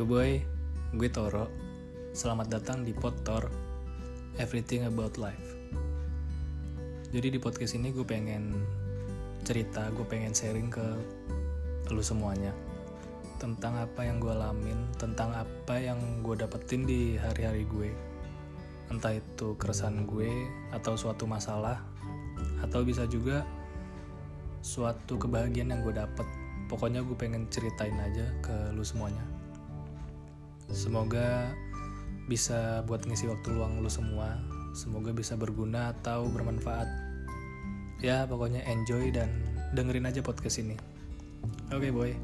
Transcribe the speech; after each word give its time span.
Yo 0.00 0.08
boy, 0.08 0.40
gue 0.96 1.12
Toro. 1.12 1.52
Selamat 2.16 2.48
datang 2.48 2.88
di 2.88 2.96
Podtor 2.96 3.52
Everything 4.40 4.88
About 4.88 5.20
Life. 5.20 5.60
Jadi 7.12 7.28
di 7.28 7.36
podcast 7.36 7.76
ini 7.76 7.92
gue 7.92 8.08
pengen 8.08 8.48
cerita, 9.44 9.92
gue 9.92 10.00
pengen 10.08 10.32
sharing 10.32 10.72
ke 10.72 10.96
lu 11.92 12.00
semuanya 12.00 12.56
tentang 13.36 13.76
apa 13.76 14.00
yang 14.08 14.16
gue 14.24 14.32
alamin, 14.32 14.88
tentang 14.96 15.36
apa 15.36 15.76
yang 15.76 16.00
gue 16.24 16.32
dapetin 16.32 16.88
di 16.88 17.20
hari-hari 17.20 17.68
gue. 17.68 17.92
Entah 18.88 19.20
itu 19.20 19.52
keresahan 19.60 20.08
gue 20.08 20.32
atau 20.72 20.96
suatu 20.96 21.28
masalah 21.28 21.76
atau 22.64 22.80
bisa 22.88 23.04
juga 23.04 23.44
suatu 24.64 25.20
kebahagiaan 25.20 25.76
yang 25.76 25.84
gue 25.84 25.92
dapet. 25.92 26.24
Pokoknya 26.72 27.04
gue 27.04 27.20
pengen 27.20 27.52
ceritain 27.52 28.00
aja 28.00 28.24
ke 28.40 28.72
lu 28.72 28.80
semuanya. 28.80 29.40
Semoga 30.70 31.50
bisa 32.30 32.86
buat 32.86 33.02
ngisi 33.02 33.26
waktu 33.26 33.54
luang 33.54 33.82
lu 33.82 33.90
semua. 33.90 34.38
Semoga 34.70 35.10
bisa 35.10 35.34
berguna 35.34 35.90
atau 35.98 36.30
bermanfaat. 36.30 36.86
Ya, 38.00 38.24
pokoknya 38.24 38.64
enjoy 38.64 39.10
dan 39.10 39.28
dengerin 39.74 40.06
aja 40.06 40.22
podcast 40.22 40.62
ini. 40.62 40.78
Oke, 41.74 41.90
boy. 41.90 42.14